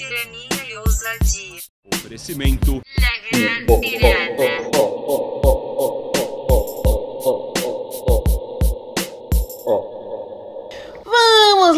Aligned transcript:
tirania 0.00 0.64
e 0.66 0.76
ousadia. 0.78 1.60
Oferecimento. 1.92 2.80
Vamos 3.66 4.79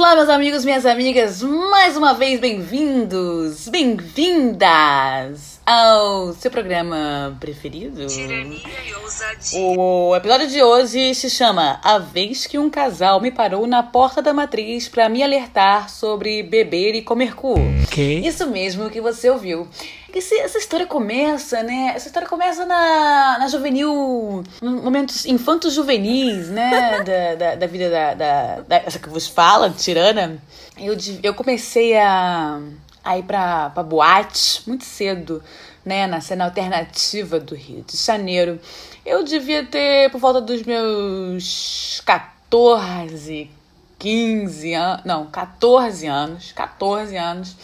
lá, 0.03 0.17
meus 0.17 0.29
amigos, 0.29 0.65
minhas 0.65 0.85
amigas, 0.85 1.43
mais 1.43 1.97
uma 1.97 2.13
vez 2.13 2.41
bem-vindos, 2.41 3.69
bem-vindas 3.69 5.53
ao 5.65 6.33
seu 6.33 6.51
programa 6.51 7.37
preferido. 7.39 8.09
Tirania 8.09 8.59
e 8.85 8.95
ousadia. 8.95 9.61
O 9.61 10.17
episódio 10.17 10.49
de 10.49 10.61
hoje 10.61 11.15
se 11.15 11.31
chama 11.31 11.79
A 11.85 11.99
Vez 11.99 12.49
que 12.49 12.59
um 12.59 12.69
Casal 12.69 13.21
Me 13.21 13.31
Parou 13.31 13.65
na 13.65 13.85
Porta 13.85 14.21
da 14.21 14.35
Matriz 14.35 14.89
para 14.89 15.09
me 15.09 15.23
alertar 15.23 15.89
sobre 15.89 16.43
beber 16.43 16.97
e 16.97 17.03
comer 17.03 17.37
cu. 17.37 17.55
Que? 17.89 18.27
Isso 18.27 18.51
mesmo 18.51 18.91
que 18.91 19.01
você 19.01 19.31
ouviu. 19.31 19.69
Esse- 20.15 20.39
essa 20.41 20.59
história 20.59 20.87
começa, 20.87 21.63
né? 21.63 21.93
Essa 21.95 22.07
história 22.09 22.29
começa 22.29 22.67
na, 22.67 23.39
na 23.39 23.49
juvenil. 23.49 24.45
momentos 24.61 25.25
infantos 25.27 25.73
juvenis, 25.75 26.49
né? 26.49 27.03
Da, 27.03 27.35
da, 27.35 27.55
da 27.57 27.67
vida 27.67 27.89
da, 27.91 28.15
da, 28.15 28.61
da- 28.61 28.77
Essa 28.87 28.99
que 28.99 29.09
vos 29.09 29.27
fala, 29.27 29.71
tirana. 29.71 30.37
Eu, 30.79 30.97
eu 31.23 31.35
comecei 31.35 31.97
a, 31.97 32.61
a 33.03 33.19
ir 33.19 33.23
pra, 33.25 33.71
pra 33.71 33.83
boate 33.83 34.63
muito 34.67 34.85
cedo, 34.85 35.43
né? 35.85 36.07
Na 36.07 36.21
cena 36.21 36.45
alternativa 36.45 37.41
do 37.41 37.55
Rio 37.55 37.83
de 37.87 37.97
Janeiro. 37.97 38.61
Eu 39.05 39.25
devia 39.25 39.65
ter 39.65 40.11
por 40.11 40.19
volta 40.21 40.41
dos 40.41 40.63
meus 40.63 42.01
14, 42.05 43.51
15 43.99 44.75
anos. 44.75 45.05
Não, 45.05 45.27
14 45.27 46.07
anos. 46.07 46.53
14 46.53 47.17
anos 47.17 47.57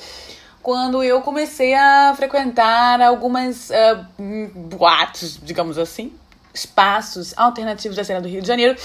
quando 0.68 1.02
eu 1.02 1.22
comecei 1.22 1.72
a 1.72 2.12
frequentar 2.14 3.00
algumas 3.00 3.70
hum, 4.18 4.50
boates, 4.54 5.40
digamos 5.42 5.78
assim, 5.78 6.12
espaços 6.52 7.32
alternativos 7.38 7.96
da 7.96 8.04
cena 8.04 8.20
do 8.20 8.28
Rio 8.28 8.42
de 8.42 8.48
Janeiro. 8.48 8.76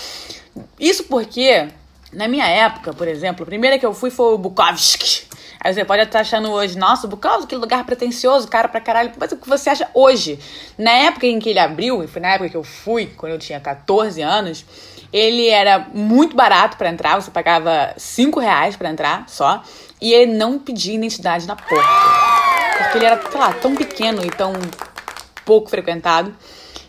Isso 0.79 1.03
porque, 1.03 1.67
na 2.13 2.25
minha 2.29 2.47
época, 2.47 2.93
por 2.93 3.05
exemplo, 3.05 3.43
a 3.43 3.45
primeira 3.45 3.77
que 3.77 3.85
eu 3.85 3.93
fui 3.93 4.09
foi 4.09 4.33
o 4.33 4.37
Bukowski. 4.37 5.27
Aí 5.59 5.73
você 5.73 5.83
pode 5.83 6.03
estar 6.03 6.21
achando 6.21 6.51
hoje, 6.51 6.77
nossa, 6.77 7.05
Bukowski, 7.05 7.47
que 7.47 7.55
lugar 7.57 7.85
pretencioso, 7.85 8.47
cara 8.47 8.69
pra 8.69 8.79
caralho. 8.79 9.11
Mas 9.19 9.33
o 9.33 9.35
que 9.35 9.49
você 9.49 9.69
acha 9.69 9.89
hoje? 9.93 10.39
Na 10.77 10.91
época 10.91 11.27
em 11.27 11.37
que 11.37 11.49
ele 11.49 11.59
abriu, 11.59 12.01
e 12.01 12.07
foi 12.07 12.21
na 12.21 12.29
época 12.29 12.49
que 12.49 12.55
eu 12.55 12.63
fui, 12.63 13.07
quando 13.07 13.33
eu 13.33 13.39
tinha 13.39 13.59
14 13.59 14.21
anos, 14.21 14.65
ele 15.13 15.47
era 15.47 15.87
muito 15.93 16.35
barato 16.35 16.75
pra 16.75 16.89
entrar, 16.89 17.21
você 17.21 17.29
pagava 17.29 17.93
5 17.95 18.39
reais 18.39 18.75
pra 18.75 18.89
entrar 18.89 19.25
só, 19.27 19.61
e 20.01 20.11
ele 20.11 20.33
não 20.33 20.57
pedia 20.57 20.95
identidade 20.95 21.47
na 21.47 21.55
porta. 21.55 21.87
Porque 22.79 22.97
ele 22.97 23.05
era, 23.05 23.21
sei 23.29 23.39
lá, 23.39 23.53
tão 23.53 23.75
pequeno 23.75 24.25
e 24.25 24.31
tão 24.31 24.51
pouco 25.45 25.69
frequentado 25.69 26.33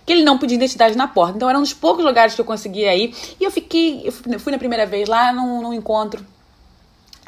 que 0.06 0.12
ele 0.12 0.22
não 0.22 0.38
pedia 0.38 0.56
identidade 0.56 0.96
na 0.96 1.08
porta. 1.08 1.36
Então 1.36 1.48
era 1.48 1.58
um 1.58 1.62
dos 1.62 1.72
poucos 1.72 2.04
lugares 2.04 2.34
que 2.34 2.40
eu 2.40 2.44
conseguia 2.44 2.94
ir. 2.94 3.14
E 3.40 3.44
eu 3.44 3.50
fiquei, 3.50 4.02
eu 4.06 4.40
fui 4.40 4.52
na 4.52 4.58
primeira 4.58 4.86
vez 4.86 5.08
lá 5.08 5.32
num, 5.32 5.62
num 5.62 5.72
encontro 5.72 6.24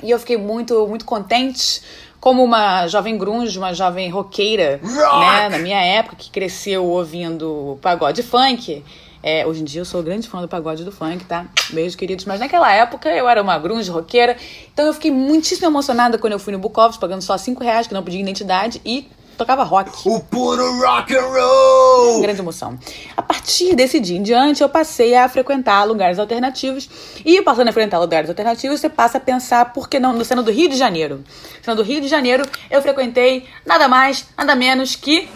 e 0.02 0.10
eu 0.10 0.18
fiquei 0.18 0.36
muito, 0.36 0.86
muito 0.86 1.04
contente. 1.04 1.82
Como 2.20 2.42
uma 2.42 2.86
jovem 2.88 3.16
grunge, 3.16 3.56
uma 3.58 3.72
jovem 3.72 4.10
roqueira, 4.10 4.80
né? 4.82 5.48
Na 5.48 5.58
minha 5.58 5.80
época, 5.80 6.16
que 6.16 6.30
cresceu 6.30 6.84
ouvindo 6.84 7.78
pagode 7.80 8.22
funk. 8.22 8.84
É, 9.22 9.46
hoje 9.46 9.62
em 9.62 9.64
dia 9.64 9.80
eu 9.80 9.84
sou 9.84 10.02
grande 10.02 10.28
fã 10.28 10.40
do 10.40 10.48
pagode 10.48 10.84
do 10.84 10.92
funk, 10.92 11.24
tá? 11.24 11.46
Beijo, 11.70 11.96
queridos. 11.96 12.24
Mas 12.24 12.40
naquela 12.40 12.72
época 12.72 13.08
eu 13.08 13.28
era 13.28 13.42
uma 13.42 13.58
grunge 13.58 13.90
roqueira. 13.90 14.36
Então 14.72 14.86
eu 14.86 14.94
fiquei 14.94 15.10
muitíssimo 15.10 15.66
emocionada 15.66 16.18
quando 16.18 16.34
eu 16.34 16.38
fui 16.38 16.52
no 16.52 16.58
Bukowski, 16.58 17.00
pagando 17.00 17.22
só 17.22 17.36
5 17.36 17.62
reais, 17.62 17.86
que 17.86 17.94
não 17.94 18.02
pedia 18.02 18.20
identidade, 18.20 18.80
e 18.84 19.08
tocava 19.36 19.64
rock 19.64 19.90
O 20.08 20.18
puro 20.20 20.80
rock 20.80 21.14
and 21.14 21.20
roll! 21.26 22.20
grande 22.22 22.40
emoção. 22.40 22.78
A 23.16 23.22
partir 23.22 23.74
desse 23.74 24.00
dia 24.00 24.16
em 24.16 24.22
diante, 24.22 24.62
eu 24.62 24.68
passei 24.68 25.14
a 25.14 25.28
frequentar 25.28 25.84
lugares 25.84 26.18
alternativos. 26.18 26.88
E 27.24 27.42
passando 27.42 27.68
a 27.68 27.72
frequentar 27.72 27.98
lugares 27.98 28.30
alternativos, 28.30 28.80
você 28.80 28.88
passa 28.88 29.18
a 29.18 29.20
pensar, 29.20 29.72
por 29.72 29.88
que 29.88 30.00
não, 30.00 30.12
no 30.12 30.24
cena 30.24 30.42
do 30.42 30.50
Rio 30.50 30.68
de 30.68 30.76
Janeiro? 30.76 31.16
No 31.58 31.64
cena 31.64 31.76
do 31.76 31.82
Rio 31.82 32.00
de 32.00 32.08
Janeiro, 32.08 32.44
eu 32.70 32.80
frequentei 32.80 33.46
nada 33.64 33.88
mais, 33.88 34.26
nada 34.38 34.54
menos 34.54 34.96
que. 34.96 35.28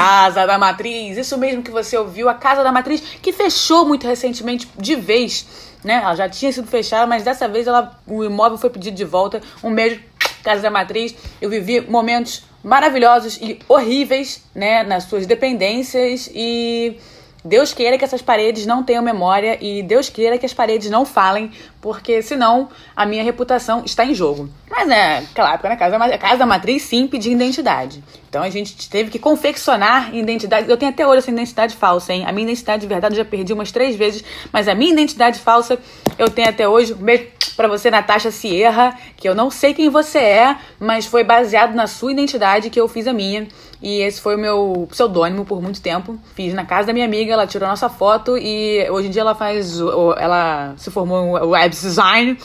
Casa 0.00 0.46
da 0.46 0.56
Matriz, 0.56 1.18
isso 1.18 1.36
mesmo 1.36 1.62
que 1.62 1.70
você 1.70 1.94
ouviu, 1.94 2.26
a 2.30 2.34
Casa 2.34 2.62
da 2.62 2.72
Matriz, 2.72 3.02
que 3.20 3.34
fechou 3.34 3.86
muito 3.86 4.06
recentemente 4.06 4.66
de 4.78 4.96
vez, 4.96 5.46
né? 5.84 6.00
Ela 6.02 6.14
já 6.14 6.26
tinha 6.26 6.50
sido 6.50 6.66
fechada, 6.66 7.06
mas 7.06 7.22
dessa 7.22 7.46
vez 7.46 7.66
ela, 7.66 8.00
o 8.06 8.24
imóvel 8.24 8.56
foi 8.56 8.70
pedido 8.70 8.96
de 8.96 9.04
volta. 9.04 9.42
Um 9.62 9.74
beijo, 9.74 10.00
Casa 10.42 10.62
da 10.62 10.70
Matriz. 10.70 11.14
Eu 11.38 11.50
vivi 11.50 11.82
momentos 11.82 12.44
maravilhosos 12.64 13.36
e 13.42 13.58
horríveis, 13.68 14.42
né, 14.54 14.82
nas 14.84 15.04
suas 15.04 15.26
dependências 15.26 16.30
e 16.34 16.98
Deus 17.44 17.72
queira 17.72 17.96
que 17.96 18.04
essas 18.04 18.20
paredes 18.20 18.66
não 18.66 18.82
tenham 18.82 19.02
memória 19.02 19.58
e 19.60 19.82
Deus 19.82 20.08
queira 20.08 20.36
que 20.36 20.44
as 20.44 20.52
paredes 20.52 20.90
não 20.90 21.06
falem, 21.06 21.50
porque 21.80 22.20
senão 22.22 22.68
a 22.94 23.06
minha 23.06 23.22
reputação 23.24 23.82
está 23.84 24.04
em 24.04 24.14
jogo. 24.14 24.48
Mas 24.70 24.86
né, 24.86 25.20
naquela 25.22 25.54
época, 25.54 25.68
na 25.68 25.76
casa, 25.76 25.98
da- 25.98 26.04
a 26.06 26.18
casa 26.18 26.36
da 26.36 26.46
matriz 26.46 26.82
sim 26.82 27.06
pedia 27.06 27.32
identidade. 27.32 28.02
Então 28.28 28.42
a 28.42 28.50
gente 28.50 28.88
teve 28.88 29.10
que 29.10 29.18
confeccionar 29.18 30.14
identidade. 30.14 30.70
Eu 30.70 30.76
tenho 30.76 30.92
até 30.92 31.06
hoje 31.06 31.18
essa 31.18 31.30
identidade 31.30 31.74
falsa, 31.74 32.12
hein? 32.12 32.24
A 32.26 32.32
minha 32.32 32.44
identidade 32.44 32.82
de 32.82 32.86
verdade 32.86 33.14
eu 33.14 33.24
já 33.24 33.28
perdi 33.28 33.52
umas 33.52 33.72
três 33.72 33.96
vezes, 33.96 34.22
mas 34.52 34.68
a 34.68 34.74
minha 34.74 34.92
identidade 34.92 35.38
falsa 35.40 35.78
eu 36.18 36.30
tenho 36.30 36.48
até 36.48 36.68
hoje. 36.68 36.94
Beijo 36.94 37.28
pra 37.56 37.66
você, 37.66 37.90
Natasha 37.90 38.30
Sierra, 38.30 38.96
que 39.16 39.28
eu 39.28 39.34
não 39.34 39.50
sei 39.50 39.74
quem 39.74 39.88
você 39.90 40.18
é, 40.18 40.56
mas 40.78 41.06
foi 41.06 41.24
baseado 41.24 41.74
na 41.74 41.86
sua 41.86 42.12
identidade 42.12 42.70
que 42.70 42.80
eu 42.80 42.86
fiz 42.88 43.06
a 43.08 43.12
minha. 43.12 43.48
E 43.82 44.00
esse 44.02 44.20
foi 44.20 44.36
o 44.36 44.38
meu 44.38 44.86
pseudônimo 44.90 45.44
por 45.44 45.60
muito 45.62 45.80
tempo. 45.80 46.18
Fiz 46.34 46.52
na 46.54 46.64
casa 46.66 46.88
da 46.88 46.92
minha 46.92 47.04
amiga, 47.06 47.32
ela 47.32 47.46
tirou 47.46 47.66
a 47.66 47.70
nossa 47.70 47.88
foto 47.88 48.36
e 48.36 48.86
hoje 48.90 49.08
em 49.08 49.10
dia 49.10 49.22
ela 49.22 49.34
faz. 49.34 49.78
Ela 50.18 50.74
se 50.76 50.90
formou 50.90 51.38
em 51.38 51.46
web 51.46 51.69
design. 51.70 52.36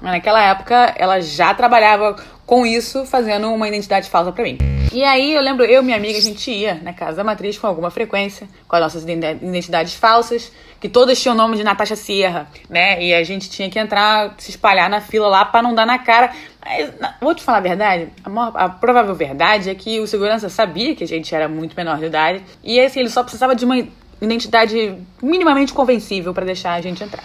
Mas 0.00 0.12
naquela 0.12 0.40
época 0.40 0.94
ela 0.96 1.20
já 1.20 1.52
trabalhava 1.54 2.14
com 2.46 2.64
isso, 2.64 3.04
fazendo 3.04 3.52
uma 3.52 3.68
identidade 3.68 4.08
falsa 4.08 4.32
pra 4.32 4.44
mim. 4.44 4.56
E 4.92 5.04
aí 5.04 5.34
eu 5.34 5.42
lembro, 5.42 5.64
eu 5.66 5.82
e 5.82 5.84
minha 5.84 5.96
amiga, 5.98 6.16
a 6.16 6.22
gente 6.22 6.50
ia 6.50 6.76
na 6.82 6.94
casa 6.94 7.18
da 7.18 7.24
matriz 7.24 7.58
com 7.58 7.66
alguma 7.66 7.90
frequência, 7.90 8.48
com 8.66 8.74
as 8.76 8.80
nossas 8.80 9.02
identi- 9.02 9.44
identidades 9.44 9.92
falsas, 9.92 10.50
que 10.80 10.88
todas 10.88 11.20
tinham 11.20 11.34
o 11.34 11.36
nome 11.36 11.56
de 11.58 11.64
Natasha 11.64 11.94
Sierra, 11.94 12.48
né? 12.70 13.02
E 13.04 13.12
a 13.12 13.22
gente 13.22 13.50
tinha 13.50 13.68
que 13.68 13.78
entrar, 13.78 14.34
se 14.38 14.50
espalhar 14.50 14.88
na 14.88 15.00
fila 15.00 15.26
lá 15.28 15.44
pra 15.44 15.60
não 15.60 15.74
dar 15.74 15.84
na 15.84 15.98
cara. 15.98 16.30
Mas, 16.64 16.90
vou 17.20 17.34
te 17.34 17.42
falar 17.42 17.58
a 17.58 17.62
verdade, 17.62 18.08
a, 18.24 18.30
maior- 18.30 18.52
a 18.54 18.68
provável 18.68 19.14
verdade 19.14 19.68
é 19.68 19.74
que 19.74 20.00
o 20.00 20.06
segurança 20.06 20.48
sabia 20.48 20.94
que 20.94 21.04
a 21.04 21.08
gente 21.08 21.34
era 21.34 21.48
muito 21.48 21.76
menor 21.76 21.98
de 21.98 22.06
idade, 22.06 22.42
e 22.64 22.80
assim, 22.80 23.00
ele 23.00 23.10
só 23.10 23.22
precisava 23.22 23.54
de 23.54 23.64
uma 23.66 23.86
identidade 24.22 24.96
minimamente 25.22 25.72
convencível 25.74 26.32
pra 26.32 26.46
deixar 26.46 26.72
a 26.74 26.80
gente 26.80 27.02
entrar. 27.04 27.24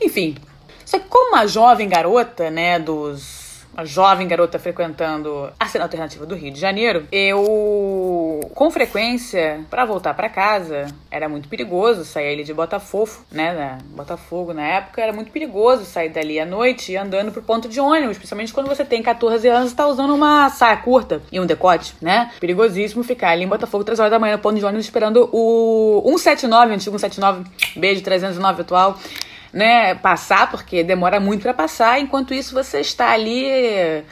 Enfim, 0.00 0.36
só 0.92 0.98
que 0.98 1.08
como 1.08 1.34
uma 1.34 1.46
jovem 1.46 1.88
garota, 1.88 2.50
né, 2.50 2.78
dos... 2.78 3.40
Uma 3.74 3.86
jovem 3.86 4.28
garota 4.28 4.58
frequentando 4.58 5.50
a 5.58 5.66
cena 5.66 5.84
alternativa 5.84 6.26
do 6.26 6.34
Rio 6.34 6.52
de 6.52 6.60
Janeiro, 6.60 7.06
eu, 7.10 8.40
com 8.54 8.70
frequência, 8.70 9.64
pra 9.70 9.86
voltar 9.86 10.12
pra 10.12 10.28
casa, 10.28 10.88
era 11.10 11.26
muito 11.26 11.48
perigoso 11.48 12.04
sair 12.04 12.34
ali 12.34 12.44
de 12.44 12.52
Botafogo, 12.52 13.10
né, 13.30 13.52
na- 13.54 13.78
Botafogo 13.96 14.52
na 14.52 14.62
época, 14.62 15.00
era 15.00 15.10
muito 15.10 15.30
perigoso 15.32 15.86
sair 15.86 16.10
dali 16.10 16.38
à 16.38 16.44
noite 16.44 16.94
andando 16.98 17.32
pro 17.32 17.40
ponto 17.40 17.66
de 17.66 17.80
ônibus, 17.80 18.18
principalmente 18.18 18.52
quando 18.52 18.68
você 18.68 18.84
tem 18.84 19.02
14 19.02 19.48
anos 19.48 19.72
e 19.72 19.74
tá 19.74 19.86
usando 19.86 20.14
uma 20.14 20.50
saia 20.50 20.76
curta 20.76 21.22
e 21.32 21.40
um 21.40 21.46
decote, 21.46 21.94
né? 21.98 22.30
Perigosíssimo 22.40 23.02
ficar 23.02 23.30
ali 23.30 23.44
em 23.44 23.48
Botafogo 23.48 23.84
3 23.84 23.98
horas 24.00 24.10
da 24.10 24.18
manhã 24.18 24.36
no 24.36 24.42
ponto 24.42 24.58
de 24.58 24.64
ônibus 24.66 24.84
esperando 24.84 25.30
o 25.32 26.02
179, 26.18 26.74
antigo 26.74 26.98
179, 26.98 27.50
beijo 27.74 28.02
309 28.02 28.60
atual 28.60 28.98
né, 29.52 29.94
passar, 29.94 30.50
porque 30.50 30.82
demora 30.82 31.20
muito 31.20 31.42
para 31.42 31.54
passar, 31.54 32.00
enquanto 32.00 32.32
isso 32.32 32.54
você 32.54 32.80
está 32.80 33.10
ali, 33.10 33.46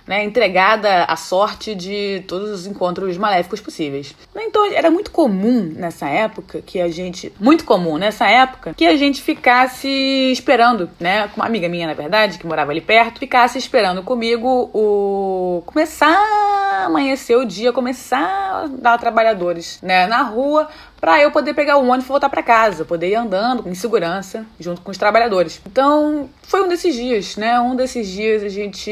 né, 0.06 0.24
entregada 0.24 1.04
à 1.04 1.16
sorte 1.16 1.74
de 1.74 2.22
todos 2.26 2.50
os 2.50 2.66
encontros 2.66 3.16
maléficos 3.16 3.60
possíveis. 3.60 4.14
Então 4.36 4.64
era 4.72 4.90
muito 4.90 5.10
comum 5.10 5.72
nessa 5.74 6.08
época 6.08 6.60
que 6.60 6.80
a 6.80 6.88
gente, 6.88 7.32
muito 7.40 7.64
comum 7.64 7.96
nessa 7.96 8.28
época, 8.28 8.74
que 8.74 8.86
a 8.86 8.96
gente 8.96 9.22
ficasse 9.22 9.88
esperando, 10.30 10.90
né, 10.98 11.28
com 11.28 11.40
uma 11.40 11.46
amiga 11.46 11.68
minha, 11.68 11.86
na 11.86 11.94
verdade, 11.94 12.38
que 12.38 12.46
morava 12.46 12.70
ali 12.70 12.80
perto, 12.80 13.20
ficasse 13.20 13.58
esperando 13.58 14.02
comigo 14.02 14.70
o 14.74 15.62
começar 15.66 16.69
amanhecer 16.84 17.36
o 17.36 17.44
dia, 17.44 17.72
começar 17.72 18.64
a 18.64 18.66
dar 18.66 18.98
trabalhadores, 18.98 19.78
né, 19.82 20.06
na 20.06 20.22
rua 20.22 20.68
para 21.00 21.20
eu 21.20 21.30
poder 21.30 21.54
pegar 21.54 21.78
o 21.78 21.86
ônibus 21.86 22.04
e 22.04 22.08
voltar 22.08 22.28
para 22.28 22.42
casa, 22.42 22.84
poder 22.84 23.08
ir 23.08 23.14
andando 23.14 23.66
em 23.66 23.74
segurança 23.74 24.44
junto 24.58 24.82
com 24.82 24.90
os 24.90 24.98
trabalhadores. 24.98 25.60
Então, 25.66 26.28
foi 26.42 26.62
um 26.62 26.68
desses 26.68 26.94
dias, 26.94 27.36
né? 27.36 27.58
Um 27.58 27.74
desses 27.74 28.06
dias 28.06 28.42
a 28.42 28.48
gente 28.48 28.90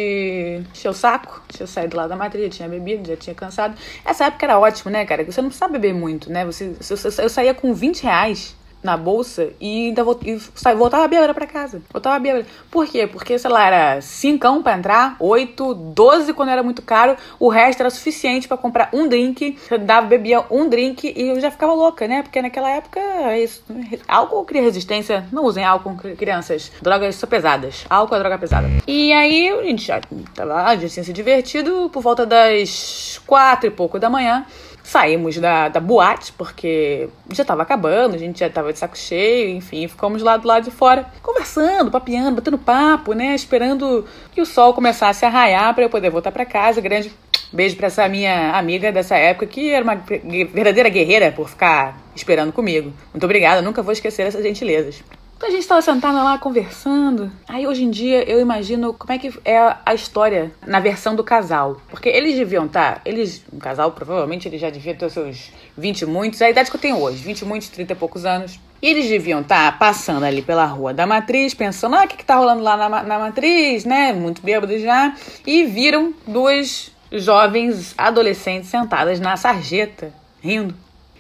encheu 0.72 0.92
o 0.92 0.94
saco, 0.94 1.42
tinha 1.48 1.66
saído 1.66 1.96
lá 1.96 2.06
da 2.06 2.16
matriz, 2.16 2.44
já 2.44 2.50
tinha 2.50 2.68
bebido, 2.68 3.06
já 3.06 3.16
tinha 3.16 3.34
cansado. 3.34 3.76
Essa 4.04 4.24
época 4.26 4.46
era 4.46 4.58
ótimo, 4.58 4.90
né, 4.90 5.04
cara? 5.04 5.22
Você 5.24 5.42
não 5.42 5.50
precisa 5.50 5.68
beber 5.68 5.92
muito, 5.92 6.32
né? 6.32 6.46
Você, 6.46 6.74
eu, 6.90 7.24
eu 7.24 7.28
saía 7.28 7.52
com 7.52 7.74
20 7.74 8.02
reais 8.02 8.56
na 8.82 8.96
bolsa 8.96 9.50
e 9.60 9.86
ainda 9.88 10.04
vol- 10.04 10.20
e 10.24 10.38
sa- 10.54 10.74
voltava 10.74 11.06
bêbada 11.08 11.34
pra 11.34 11.46
casa. 11.46 11.82
Voltava 11.92 12.18
bêbada. 12.18 12.46
Por 12.70 12.86
quê? 12.86 13.06
Porque, 13.06 13.38
sei 13.38 13.50
lá, 13.50 13.66
era 13.66 14.00
cincão 14.00 14.62
pra 14.62 14.76
entrar, 14.78 15.16
oito, 15.18 15.74
doze 15.74 16.32
quando 16.32 16.50
era 16.50 16.62
muito 16.62 16.80
caro, 16.82 17.16
o 17.40 17.48
resto 17.48 17.80
era 17.80 17.90
suficiente 17.90 18.46
pra 18.46 18.56
comprar 18.56 18.88
um 18.92 19.08
drink. 19.08 19.58
Eu 19.70 19.78
dava, 19.78 20.06
bebia 20.06 20.44
um 20.50 20.68
drink 20.68 21.12
e 21.16 21.28
eu 21.28 21.40
já 21.40 21.50
ficava 21.50 21.72
louca, 21.72 22.06
né? 22.06 22.22
Porque 22.22 22.40
naquela 22.40 22.70
época, 22.70 23.00
é 23.00 23.42
isso, 23.42 23.62
álcool 24.06 24.44
cria 24.44 24.62
resistência. 24.62 25.26
Não 25.32 25.44
usem 25.44 25.64
álcool, 25.64 25.96
cri- 25.96 26.14
crianças. 26.16 26.70
Drogas 26.80 27.16
são 27.16 27.28
pesadas. 27.28 27.84
Álcool 27.90 28.14
é 28.14 28.18
droga 28.20 28.38
pesada. 28.38 28.68
E 28.86 29.12
aí, 29.12 29.48
a 29.48 29.62
gente 29.64 29.84
já 29.86 30.00
tava 30.34 30.52
lá, 30.54 30.66
a 30.68 30.76
gente 30.76 30.92
tinha 30.94 31.04
se 31.04 31.12
divertido 31.12 31.90
por 31.92 32.02
volta 32.02 32.24
das 32.24 33.20
quatro 33.26 33.66
e 33.66 33.70
pouco 33.70 33.98
da 33.98 34.08
manhã. 34.08 34.46
Saímos 34.88 35.36
da, 35.36 35.68
da 35.68 35.80
boate, 35.80 36.32
porque 36.32 37.10
já 37.30 37.44
tava 37.44 37.60
acabando, 37.60 38.14
a 38.14 38.18
gente 38.18 38.40
já 38.40 38.48
tava 38.48 38.72
de 38.72 38.78
saco 38.78 38.96
cheio, 38.96 39.50
enfim, 39.50 39.86
ficamos 39.86 40.22
lá 40.22 40.38
do 40.38 40.48
lado 40.48 40.64
de 40.64 40.70
fora, 40.70 41.04
conversando, 41.22 41.90
papeando, 41.90 42.36
batendo 42.36 42.56
papo, 42.56 43.12
né? 43.12 43.34
Esperando 43.34 44.06
que 44.32 44.40
o 44.40 44.46
sol 44.46 44.72
começasse 44.72 45.26
a 45.26 45.28
raiar 45.28 45.74
para 45.74 45.84
eu 45.84 45.90
poder 45.90 46.08
voltar 46.08 46.32
para 46.32 46.46
casa. 46.46 46.80
Grande 46.80 47.12
beijo 47.52 47.76
para 47.76 47.88
essa 47.88 48.08
minha 48.08 48.52
amiga 48.52 48.90
dessa 48.90 49.14
época, 49.14 49.44
que 49.46 49.68
era 49.68 49.84
uma 49.84 49.96
verdadeira 49.96 50.88
guerreira 50.88 51.32
por 51.32 51.50
ficar 51.50 51.98
esperando 52.16 52.50
comigo. 52.50 52.90
Muito 53.12 53.24
obrigada, 53.24 53.60
nunca 53.60 53.82
vou 53.82 53.92
esquecer 53.92 54.26
essas 54.26 54.42
gentilezas. 54.42 55.04
Então 55.38 55.48
a 55.48 55.52
gente 55.52 55.68
tava 55.68 55.80
sentada 55.80 56.20
lá 56.20 56.36
conversando. 56.36 57.30
Aí 57.46 57.64
hoje 57.64 57.84
em 57.84 57.90
dia 57.90 58.28
eu 58.28 58.40
imagino 58.40 58.92
como 58.92 59.12
é 59.12 59.18
que 59.18 59.32
é 59.44 59.76
a 59.86 59.94
história 59.94 60.50
na 60.66 60.80
versão 60.80 61.14
do 61.14 61.22
casal. 61.22 61.80
Porque 61.88 62.08
eles 62.08 62.34
deviam 62.34 62.66
estar, 62.66 63.00
eles, 63.04 63.44
um 63.52 63.58
casal 63.58 63.92
provavelmente 63.92 64.48
ele 64.48 64.58
já 64.58 64.68
devia 64.68 64.96
ter 64.96 65.08
seus 65.08 65.52
20 65.76 66.00
e 66.00 66.06
muitos, 66.06 66.42
a 66.42 66.50
idade 66.50 66.68
que 66.68 66.76
eu 66.76 66.80
tenho 66.80 67.00
hoje, 67.00 67.22
20 67.22 67.42
e 67.42 67.44
muitos, 67.44 67.68
30 67.68 67.92
e 67.92 67.96
poucos 67.96 68.26
anos. 68.26 68.58
E 68.82 68.88
eles 68.88 69.08
deviam 69.08 69.40
estar 69.40 69.78
passando 69.78 70.24
ali 70.24 70.42
pela 70.42 70.64
rua 70.64 70.92
da 70.92 71.06
matriz, 71.06 71.54
pensando, 71.54 71.94
ah, 71.94 72.02
o 72.02 72.08
que, 72.08 72.16
que 72.16 72.24
tá 72.24 72.34
rolando 72.34 72.62
lá 72.64 72.76
na, 72.76 73.02
na 73.04 73.18
matriz, 73.20 73.84
né? 73.84 74.12
Muito 74.12 74.42
bêbados 74.42 74.82
já. 74.82 75.14
E 75.46 75.62
viram 75.62 76.12
duas 76.26 76.90
jovens 77.12 77.94
adolescentes 77.96 78.68
sentadas 78.68 79.20
na 79.20 79.36
sarjeta, 79.36 80.12
rindo. 80.40 80.74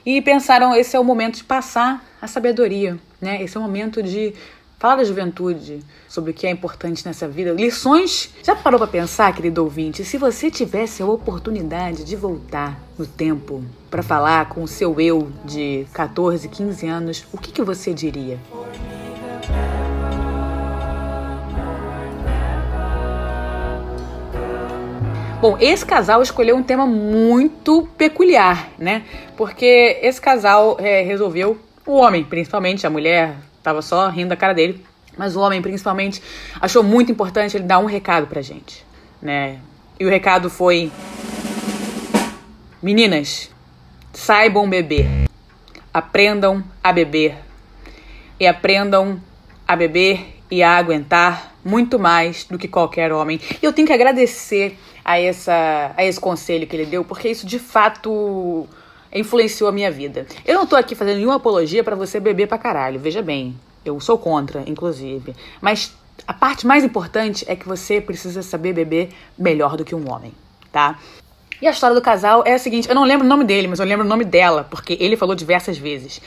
E 0.04 0.20
pensaram, 0.20 0.74
esse 0.74 0.96
é 0.96 0.98
o 0.98 1.04
momento 1.04 1.36
de 1.36 1.44
passar 1.44 2.04
a 2.20 2.26
sabedoria, 2.26 2.98
né? 3.20 3.42
Esse 3.42 3.56
é 3.56 3.60
o 3.60 3.62
momento 3.62 4.02
de 4.02 4.34
falar 4.78 4.96
da 4.96 5.04
juventude, 5.04 5.80
sobre 6.08 6.30
o 6.30 6.34
que 6.34 6.46
é 6.46 6.50
importante 6.50 7.04
nessa 7.04 7.26
vida. 7.26 7.52
Lições. 7.52 8.32
Já 8.44 8.54
parou 8.54 8.78
para 8.78 8.86
pensar, 8.86 9.34
querido 9.34 9.62
ouvinte, 9.62 10.04
se 10.04 10.16
você 10.16 10.50
tivesse 10.50 11.02
a 11.02 11.06
oportunidade 11.06 12.04
de 12.04 12.14
voltar 12.14 12.80
no 12.96 13.04
tempo 13.04 13.64
para 13.90 14.02
falar 14.02 14.48
com 14.48 14.62
o 14.62 14.68
seu 14.68 15.00
eu 15.00 15.32
de 15.44 15.84
14, 15.92 16.48
15 16.48 16.86
anos, 16.86 17.26
o 17.32 17.38
que, 17.38 17.50
que 17.50 17.62
você 17.62 17.92
diria? 17.92 18.38
Bom, 25.40 25.56
esse 25.60 25.86
casal 25.86 26.20
escolheu 26.20 26.56
um 26.56 26.62
tema 26.64 26.84
muito 26.84 27.88
peculiar, 27.96 28.70
né? 28.76 29.04
Porque 29.36 30.00
esse 30.02 30.20
casal 30.20 30.76
é, 30.80 31.02
resolveu, 31.02 31.56
o 31.88 31.96
homem 31.96 32.22
principalmente, 32.22 32.86
a 32.86 32.90
mulher 32.90 33.34
tava 33.62 33.80
só 33.80 34.10
rindo 34.10 34.28
da 34.28 34.36
cara 34.36 34.52
dele, 34.52 34.84
mas 35.16 35.34
o 35.34 35.40
homem 35.40 35.62
principalmente 35.62 36.22
achou 36.60 36.82
muito 36.82 37.10
importante 37.10 37.56
ele 37.56 37.64
dar 37.64 37.78
um 37.78 37.86
recado 37.86 38.26
pra 38.26 38.42
gente, 38.42 38.84
né? 39.22 39.58
E 39.98 40.04
o 40.04 40.10
recado 40.10 40.50
foi: 40.50 40.92
Meninas, 42.82 43.50
saibam 44.12 44.68
beber, 44.68 45.08
aprendam 45.92 46.62
a 46.84 46.92
beber 46.92 47.38
e 48.38 48.46
aprendam 48.46 49.18
a 49.66 49.74
beber 49.74 50.36
e 50.50 50.62
a 50.62 50.76
aguentar 50.76 51.54
muito 51.64 51.98
mais 51.98 52.44
do 52.44 52.58
que 52.58 52.68
qualquer 52.68 53.12
homem. 53.12 53.40
E 53.62 53.64
eu 53.64 53.72
tenho 53.72 53.86
que 53.86 53.94
agradecer 53.94 54.78
a, 55.02 55.18
essa, 55.18 55.94
a 55.96 56.04
esse 56.04 56.20
conselho 56.20 56.66
que 56.66 56.76
ele 56.76 56.86
deu, 56.86 57.02
porque 57.02 57.30
isso 57.30 57.46
de 57.46 57.58
fato 57.58 58.68
influenciou 59.12 59.68
a 59.68 59.72
minha 59.72 59.90
vida. 59.90 60.26
Eu 60.44 60.54
não 60.54 60.66
tô 60.66 60.76
aqui 60.76 60.94
fazendo 60.94 61.16
nenhuma 61.16 61.36
apologia 61.36 61.82
para 61.82 61.96
você 61.96 62.20
beber 62.20 62.46
pra 62.46 62.58
caralho, 62.58 63.00
veja 63.00 63.22
bem. 63.22 63.58
Eu 63.84 63.98
sou 64.00 64.18
contra, 64.18 64.62
inclusive. 64.66 65.34
Mas 65.60 65.94
a 66.26 66.34
parte 66.34 66.66
mais 66.66 66.84
importante 66.84 67.44
é 67.48 67.56
que 67.56 67.66
você 67.66 68.00
precisa 68.00 68.42
saber 68.42 68.72
beber 68.72 69.10
melhor 69.38 69.76
do 69.76 69.84
que 69.84 69.94
um 69.94 70.10
homem, 70.10 70.32
tá? 70.70 70.98
E 71.60 71.66
a 71.66 71.70
história 71.70 71.94
do 71.94 72.02
casal 72.02 72.42
é 72.46 72.54
a 72.54 72.58
seguinte: 72.58 72.88
eu 72.88 72.94
não 72.94 73.04
lembro 73.04 73.26
o 73.26 73.28
nome 73.28 73.44
dele, 73.44 73.68
mas 73.68 73.80
eu 73.80 73.86
lembro 73.86 74.04
o 74.04 74.08
nome 74.08 74.24
dela, 74.24 74.66
porque 74.68 74.96
ele 75.00 75.16
falou 75.16 75.34
diversas 75.34 75.78
vezes. 75.78 76.20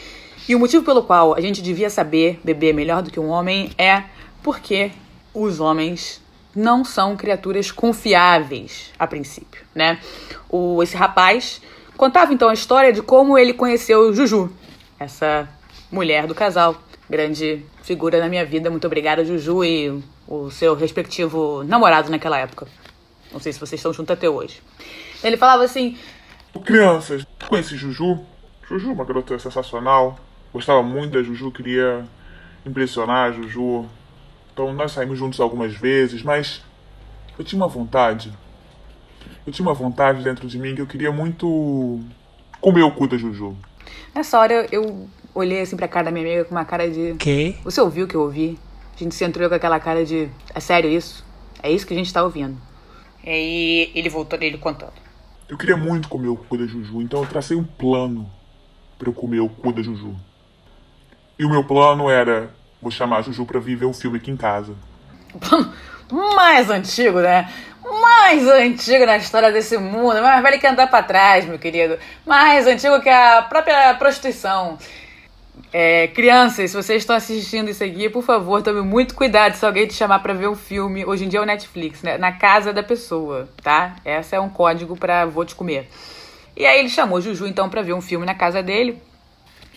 E 0.48 0.56
o 0.56 0.60
motivo 0.60 0.84
pelo 0.84 1.04
qual 1.04 1.36
a 1.36 1.42
gente 1.42 1.62
devia 1.62 1.90
saber 1.90 2.40
beber 2.44 2.74
melhor 2.74 3.02
do 3.02 3.12
que 3.12 3.20
um 3.20 3.30
homem 3.30 3.72
é 3.78 4.04
porque 4.42 4.92
os 5.34 5.60
homens 5.60 6.22
não 6.54 6.84
são 6.84 7.16
criaturas 7.16 7.72
confiáveis 7.72 8.92
a 9.00 9.08
princípio, 9.08 9.62
né? 9.74 10.00
O, 10.50 10.82
esse 10.84 10.98
rapaz 10.98 11.62
contava 12.02 12.34
então 12.34 12.50
a 12.50 12.54
história 12.54 12.92
de 12.92 13.00
como 13.04 13.38
ele 13.38 13.54
conheceu 13.54 14.12
Juju, 14.12 14.52
essa 15.00 15.48
mulher 15.92 16.26
do 16.26 16.34
casal, 16.34 16.76
grande 17.08 17.64
figura 17.84 18.20
na 18.20 18.28
minha 18.28 18.44
vida. 18.44 18.72
Muito 18.72 18.88
obrigada, 18.88 19.24
Juju, 19.24 19.64
e 19.64 20.04
o 20.28 20.50
seu 20.50 20.74
respectivo 20.74 21.64
namorado 21.64 22.10
naquela 22.10 22.40
época. 22.40 22.68
Não 23.32 23.40
sei 23.40 23.54
se 23.54 23.60
vocês 23.60 23.78
estão 23.78 23.94
juntos 23.94 24.12
até 24.12 24.28
hoje. 24.28 24.64
Ele 25.24 25.38
falava 25.38 25.64
assim: 25.64 25.96
Crianças, 26.66 27.24
conheci 27.48 27.78
Juju. 27.78 28.20
Juju, 28.68 28.94
uma 28.94 29.06
garota 29.06 29.38
sensacional. 29.38 30.18
Gostava 30.52 30.82
muito 30.82 31.14
da 31.14 31.22
Juju, 31.22 31.52
queria 31.52 32.04
impressionar 32.66 33.30
a 33.30 33.32
Juju. 33.32 33.86
Então 34.52 34.74
nós 34.74 34.92
saímos 34.92 35.20
juntos 35.20 35.40
algumas 35.40 35.76
vezes, 35.76 36.24
mas 36.24 36.64
eu 37.38 37.46
tinha 37.46 37.62
uma 37.62 37.68
vontade. 37.68 38.34
Eu 39.46 39.52
tinha 39.52 39.68
uma 39.68 39.74
vontade 39.74 40.24
dentro 40.24 40.48
de 40.48 40.58
mim 40.60 40.76
que 40.76 40.82
eu 40.82 40.88
queria 40.88 41.12
muito 41.12 42.00
comer 42.60 42.84
o 42.84 42.92
cu 42.92 43.08
da 43.08 43.18
Juju. 43.18 43.56
Nessa 44.14 44.40
hora 44.40 44.68
eu 44.72 45.08
olhei 45.34 45.62
assim 45.62 45.76
pra 45.76 45.88
cara 45.88 46.06
da 46.06 46.12
minha 46.12 46.26
amiga 46.26 46.46
com 46.46 46.54
uma 46.54 46.66
cara 46.66 46.90
de. 46.90 47.16
Que? 47.16 47.56
Você 47.64 47.82
ouviu 47.82 48.06
o 48.06 48.08
que 48.08 48.16
eu 48.16 48.22
ouvi? 48.22 48.60
A 48.96 49.00
gente 49.00 49.16
se 49.16 49.24
entrou 49.24 49.50
com 49.50 49.56
aquela 49.56 49.80
cara 49.80 50.06
de. 50.06 50.30
É 50.54 50.60
sério 50.60 50.90
isso? 50.90 51.26
É 51.64 51.72
isso 51.72 51.88
que 51.88 51.94
a 51.94 51.98
gente 51.98 52.14
tá 52.14 52.24
ouvindo. 52.24 52.58
E 53.24 53.30
aí 53.30 53.92
ele 53.96 54.10
voltou 54.10 54.38
ele 54.42 54.58
contando. 54.58 54.94
Eu 55.50 55.58
queria 55.58 55.78
muito 55.78 56.08
comer 56.08 56.30
o 56.30 56.36
cu 56.36 56.58
da 56.58 56.66
Juju, 56.66 57.02
então 57.02 57.22
eu 57.22 57.28
tracei 57.28 57.58
um 57.58 57.64
plano 57.64 58.30
para 58.98 59.10
eu 59.10 59.14
comer 59.14 59.40
o 59.40 59.50
cu 59.50 59.72
da 59.74 59.82
Juju. 59.82 60.16
E 61.38 61.46
o 61.46 61.50
meu 61.50 61.64
plano 61.64 62.10
era: 62.10 62.52
vou 62.82 62.92
chamar 62.92 63.18
a 63.18 63.22
Juju 63.22 63.46
pra 63.46 63.60
vir 63.60 63.76
ver 63.76 63.86
um 63.86 63.94
filme 63.94 64.18
aqui 64.18 64.30
em 64.30 64.38
casa. 64.38 64.76
mais 66.36 66.70
antigo, 66.70 67.20
né? 67.20 67.50
Mais 67.84 68.48
antigo 68.48 69.06
na 69.06 69.18
história 69.18 69.52
desse 69.52 69.78
mundo, 69.78 70.22
mais 70.22 70.42
velho 70.44 70.60
que 70.60 70.68
andar 70.68 70.88
pra 70.88 71.02
trás, 71.02 71.46
meu 71.46 71.58
querido. 71.58 71.98
Mais 72.26 72.68
antigo 72.68 73.02
que 73.02 73.10
a 73.10 73.42
própria 73.42 73.94
prostituição. 73.96 74.78
É, 75.74 76.08
crianças, 76.08 76.72
se 76.72 76.78
vocês 76.78 77.02
estão 77.02 77.16
assistindo 77.16 77.70
isso 77.70 77.84
aqui, 77.84 78.10
por 78.10 78.24
favor, 78.24 78.62
tome 78.62 78.82
muito 78.82 79.16
cuidado 79.16 79.56
se 79.56 79.66
alguém 79.66 79.88
te 79.88 79.94
chamar 79.94 80.20
pra 80.20 80.34
ver 80.34 80.48
um 80.48 80.56
filme. 80.56 81.06
Hoje 81.06 81.26
em 81.26 81.30
dia 81.30 81.40
é 81.40 81.44
o 81.44 81.46
Netflix, 81.46 82.04
né? 82.04 82.18
Na 82.18 82.32
casa 82.32 82.74
da 82.74 82.84
pessoa, 82.84 83.50
tá? 83.64 83.96
Essa 84.04 84.36
é 84.36 84.40
um 84.40 84.50
código 84.50 84.96
pra 84.96 85.26
vou 85.26 85.46
te 85.46 85.56
comer. 85.56 85.90
E 86.56 86.66
aí 86.66 86.80
ele 86.80 86.90
chamou 86.90 87.22
Juju 87.22 87.48
então 87.48 87.70
pra 87.70 87.82
ver 87.82 87.94
um 87.94 88.02
filme 88.02 88.26
na 88.26 88.36
casa 88.36 88.62
dele. 88.62 89.02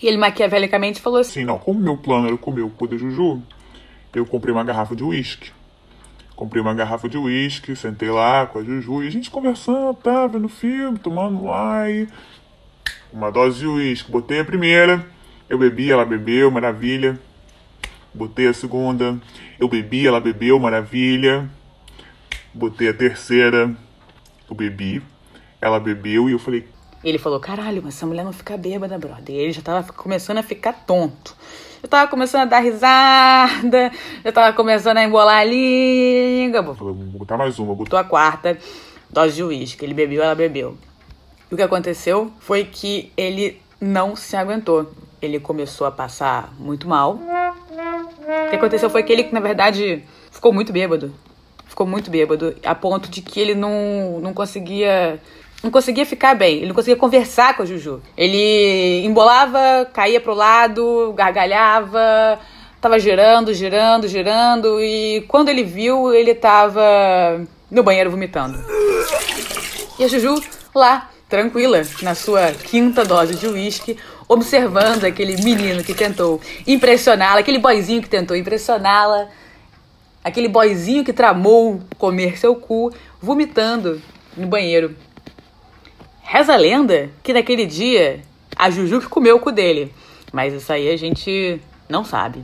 E 0.01 0.07
ele 0.07 0.17
maquiavelicamente 0.17 1.01
falou 1.01 1.19
assim: 1.19 1.39
Assim, 1.39 1.45
não, 1.45 1.57
como 1.57 1.79
meu 1.79 1.97
plano 1.97 2.27
era 2.27 2.37
comer 2.37 2.61
o 2.61 2.69
cu 2.69 2.87
da 2.87 2.97
Juju, 2.97 3.41
eu 4.13 4.25
comprei 4.25 4.53
uma 4.53 4.63
garrafa 4.63 4.95
de 4.95 5.03
uísque. 5.03 5.51
Comprei 6.35 6.61
uma 6.61 6.73
garrafa 6.73 7.07
de 7.07 7.17
uísque, 7.17 7.75
sentei 7.75 8.09
lá 8.09 8.45
com 8.45 8.59
a 8.59 8.63
Juju 8.63 9.03
e 9.03 9.07
a 9.07 9.11
gente 9.11 9.31
conversando, 9.31 9.93
tá, 9.93 10.27
vendo 10.27 10.49
filme, 10.49 10.99
tomando 10.99 11.43
wine. 11.45 12.09
Uma 13.11 13.31
dose 13.31 13.59
de 13.59 13.67
uísque. 13.67 14.11
Botei 14.11 14.41
a 14.41 14.45
primeira, 14.45 15.05
eu 15.49 15.57
bebi, 15.57 15.89
ela 15.89 16.03
bebeu, 16.03 16.51
maravilha. 16.51 17.17
Botei 18.13 18.47
a 18.47 18.53
segunda, 18.53 19.17
eu 19.59 19.69
bebi, 19.69 20.05
ela 20.05 20.19
bebeu, 20.19 20.59
maravilha. 20.59 21.49
Botei 22.53 22.89
a 22.89 22.93
terceira, 22.93 23.75
eu 24.49 24.55
bebi, 24.55 25.01
ela 25.61 25.79
bebeu 25.79 26.29
e 26.29 26.33
eu 26.33 26.39
falei, 26.39 26.67
Ele 27.05 27.19
falou, 27.19 27.39
caralho, 27.39 27.83
mas 27.83 27.95
essa 27.95 28.07
mulher 28.07 28.25
não 28.25 28.33
fica 28.33 28.57
bêbada, 28.57 28.97
brother. 28.97 29.35
E 29.35 29.37
ele 29.37 29.51
já 29.51 29.61
tava 29.61 29.93
começando 29.93 30.39
a 30.39 30.43
ficar 30.43 30.73
tonto. 30.73 31.35
Já 31.83 31.87
tava 31.87 32.09
começando 32.09 32.41
a 32.41 32.45
dar 32.45 32.59
risada, 32.61 33.91
já 34.23 34.31
tava 34.31 34.55
começando 34.57 34.97
a 34.97 35.03
embolar 35.03 35.37
a 35.37 35.43
língua. 35.43 36.63
vou 36.63 36.95
botar 36.95 37.37
mais 37.37 37.59
uma, 37.59 37.75
Botou 37.75 37.99
a 37.99 38.03
quarta 38.03 38.57
dose 39.07 39.35
de 39.35 39.43
uísque. 39.43 39.85
Ele 39.85 39.93
bebeu, 39.93 40.23
ela 40.23 40.33
bebeu. 40.33 40.79
E 41.51 41.53
o 41.53 41.57
que 41.57 41.61
aconteceu 41.61 42.33
foi 42.39 42.63
que 42.63 43.11
ele 43.15 43.61
não 43.79 44.15
se 44.15 44.35
aguentou. 44.35 44.91
Ele 45.21 45.39
começou 45.39 45.85
a 45.85 45.91
passar 45.91 46.51
muito 46.57 46.87
mal. 46.87 47.19
O 47.19 48.49
que 48.49 48.55
aconteceu 48.55 48.89
foi 48.89 49.03
que 49.03 49.13
ele, 49.13 49.29
na 49.31 49.39
verdade, 49.39 50.03
ficou 50.31 50.51
muito 50.51 50.73
bêbado. 50.73 51.13
Ficou 51.67 51.85
muito 51.85 52.09
bêbado, 52.09 52.55
a 52.63 52.73
ponto 52.73 53.09
de 53.09 53.21
que 53.21 53.39
ele 53.39 53.53
não, 53.53 54.19
não 54.21 54.33
conseguia 54.33 55.19
não 55.65 55.71
conseguia 55.71 56.05
ficar 56.05 56.35
bem, 56.35 56.57
ele 56.57 56.67
não 56.67 56.75
conseguia 56.75 56.95
conversar 56.95 57.57
com 57.57 57.63
a 57.63 57.65
Juju. 57.65 57.99
Ele 58.15 59.03
embolava, 59.03 59.89
caía 59.91 60.21
pro 60.21 60.33
lado, 60.33 61.11
gargalhava, 61.17 62.39
tava 62.79 62.99
girando, 62.99 63.51
girando, 63.53 64.07
girando, 64.07 64.79
e 64.79 65.25
quando 65.27 65.49
ele 65.49 65.63
viu, 65.63 66.13
ele 66.13 66.35
tava 66.35 67.43
no 67.69 67.81
banheiro 67.81 68.11
vomitando. 68.11 68.63
E 69.97 70.03
a 70.03 70.07
Juju 70.07 70.39
lá, 70.73 71.09
tranquila, 71.27 71.81
na 72.03 72.13
sua 72.13 72.51
quinta 72.51 73.03
dose 73.03 73.35
de 73.35 73.47
uísque, 73.47 73.97
observando 74.27 75.03
aquele 75.03 75.35
menino 75.41 75.83
que 75.83 75.95
tentou 75.95 76.39
impressioná-la, 76.67 77.39
aquele 77.39 77.57
boizinho 77.57 78.03
que 78.03 78.09
tentou 78.09 78.37
impressioná-la, 78.37 79.29
aquele 80.23 80.47
boizinho 80.47 81.03
que 81.03 81.11
tramou 81.11 81.81
comer 81.97 82.37
seu 82.37 82.55
cu, 82.55 82.93
vomitando 83.19 83.99
no 84.37 84.45
banheiro. 84.45 84.95
Reza 86.27 86.55
a 86.55 86.57
lenda 86.57 87.11
que 87.21 87.31
naquele 87.31 87.67
dia 87.67 88.19
a 88.57 88.71
Juju 88.71 88.99
que 88.99 89.07
comeu 89.07 89.35
o 89.35 89.39
cu 89.39 89.51
dele, 89.51 89.93
mas 90.33 90.55
isso 90.55 90.73
aí 90.73 90.89
a 90.89 90.97
gente 90.97 91.61
não 91.87 92.03
sabe. 92.03 92.43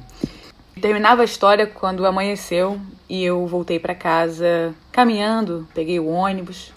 Terminava 0.80 1.24
a 1.24 1.26
história 1.26 1.66
quando 1.66 2.06
amanheceu 2.06 2.80
e 3.10 3.24
eu 3.24 3.46
voltei 3.48 3.80
para 3.80 3.96
casa 3.96 4.76
caminhando, 4.92 5.68
peguei 5.74 6.00
o 6.00 6.08
ônibus. 6.08 6.72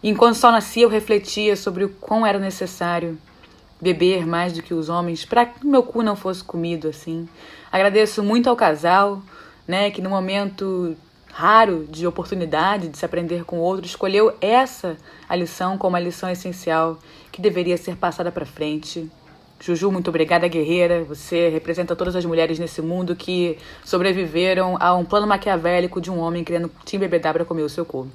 E 0.00 0.08
enquanto 0.08 0.36
o 0.36 0.38
sol 0.38 0.52
nascia, 0.52 0.84
eu 0.84 0.88
refletia 0.88 1.56
sobre 1.56 1.84
o 1.84 1.88
quão 1.88 2.24
era 2.24 2.38
necessário 2.38 3.18
beber 3.80 4.24
mais 4.24 4.52
do 4.52 4.62
que 4.62 4.72
os 4.72 4.88
homens 4.88 5.24
para 5.24 5.44
que 5.44 5.66
meu 5.66 5.82
cu 5.82 6.04
não 6.04 6.14
fosse 6.14 6.44
comido 6.44 6.86
assim. 6.86 7.28
Agradeço 7.70 8.22
muito 8.22 8.48
ao 8.48 8.54
casal, 8.54 9.20
né, 9.66 9.90
que 9.90 10.00
no 10.00 10.08
momento 10.08 10.96
raro 11.32 11.86
de 11.88 12.06
oportunidade 12.06 12.88
de 12.88 12.98
se 12.98 13.04
aprender 13.04 13.44
com 13.44 13.58
outro, 13.58 13.86
escolheu 13.86 14.36
essa 14.40 14.96
a 15.28 15.36
lição 15.36 15.78
como 15.78 15.96
a 15.96 16.00
lição 16.00 16.28
essencial 16.28 16.98
que 17.30 17.40
deveria 17.40 17.76
ser 17.76 17.96
passada 17.96 18.32
para 18.32 18.44
frente. 18.44 19.10
Juju, 19.60 19.90
muito 19.90 20.08
obrigada, 20.08 20.46
guerreira. 20.46 21.02
Você 21.04 21.48
representa 21.48 21.96
todas 21.96 22.14
as 22.14 22.24
mulheres 22.24 22.58
nesse 22.58 22.80
mundo 22.80 23.16
que 23.16 23.58
sobreviveram 23.84 24.76
a 24.78 24.94
um 24.94 25.04
plano 25.04 25.26
maquiavélico 25.26 26.00
de 26.00 26.10
um 26.10 26.18
homem 26.18 26.44
querendo 26.44 26.70
embebedar 26.92 27.32
para 27.32 27.44
comer 27.44 27.62
o 27.62 27.68
seu 27.68 27.84
cu. 27.84 28.08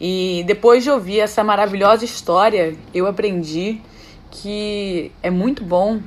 E 0.00 0.44
depois 0.46 0.82
de 0.82 0.90
ouvir 0.90 1.20
essa 1.20 1.44
maravilhosa 1.44 2.04
história, 2.04 2.76
eu 2.94 3.06
aprendi 3.06 3.80
que 4.30 5.12
é 5.22 5.30
muito 5.30 5.62
bom 5.62 6.00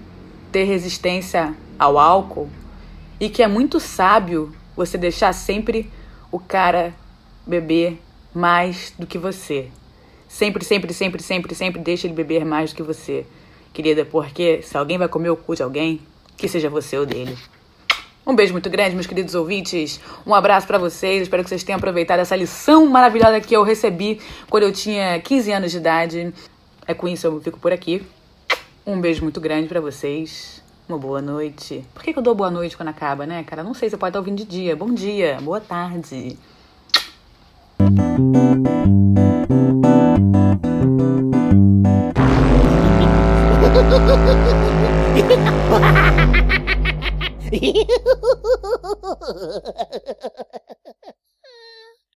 ter 0.51 0.63
resistência 0.63 1.55
ao 1.77 1.97
álcool 1.97 2.49
e 3.19 3.29
que 3.29 3.43
é 3.43 3.47
muito 3.47 3.79
sábio 3.79 4.53
você 4.75 4.97
deixar 4.97 5.33
sempre 5.33 5.91
o 6.35 6.39
cara 6.39 6.93
beber 7.47 7.97
mais 8.33 8.93
do 8.99 9.07
que 9.07 9.17
você. 9.17 9.69
Sempre, 10.27 10.65
sempre, 10.65 10.93
sempre, 10.93 11.23
sempre, 11.23 11.55
sempre 11.55 11.81
deixa 11.81 12.07
ele 12.07 12.13
beber 12.13 12.43
mais 12.43 12.71
do 12.71 12.75
que 12.75 12.83
você, 12.83 13.25
querida, 13.71 14.03
porque 14.03 14.61
se 14.61 14.75
alguém 14.77 14.97
vai 14.97 15.07
comer 15.07 15.29
o 15.29 15.37
cu 15.37 15.55
de 15.55 15.63
alguém, 15.63 16.01
que 16.35 16.49
seja 16.49 16.69
você 16.69 16.97
ou 16.97 17.05
dele. 17.05 17.37
Um 18.27 18.35
beijo 18.35 18.51
muito 18.51 18.69
grande, 18.69 18.95
meus 18.95 19.07
queridos 19.07 19.33
ouvintes. 19.33 20.01
Um 20.27 20.35
abraço 20.35 20.67
para 20.67 20.77
vocês. 20.77 21.21
Espero 21.21 21.41
que 21.41 21.47
vocês 21.47 21.63
tenham 21.63 21.77
aproveitado 21.77 22.19
essa 22.19 22.35
lição 22.35 22.85
maravilhosa 22.87 23.39
que 23.39 23.55
eu 23.55 23.63
recebi 23.63 24.19
quando 24.49 24.63
eu 24.63 24.73
tinha 24.73 25.17
15 25.21 25.51
anos 25.53 25.71
de 25.71 25.77
idade. 25.77 26.33
É 26.85 26.93
com 26.93 27.07
isso 27.07 27.25
eu 27.27 27.39
fico 27.39 27.59
por 27.59 27.71
aqui. 27.71 28.03
Um 28.85 28.99
beijo 28.99 29.23
muito 29.23 29.39
grande 29.39 29.69
para 29.69 29.79
vocês. 29.79 30.64
Uma 30.87 30.99
boa 30.99 31.19
noite. 31.19 31.83
Por 31.95 32.03
que, 32.03 32.13
que 32.13 32.19
eu 32.19 32.23
dou 32.23 32.35
boa 32.35 32.51
noite 32.51 32.77
quando 32.77 32.89
acaba, 32.89 33.25
né, 33.25 33.43
cara? 33.43 33.63
Não 33.63 33.73
sei, 33.73 33.89
você 33.89 33.97
pode 33.97 34.11
estar 34.11 34.19
ouvindo 34.19 34.37
de 34.37 34.45
dia. 34.45 34.75
Bom 34.75 34.93
dia, 34.93 35.39
boa 35.41 35.59
tarde. 35.59 36.37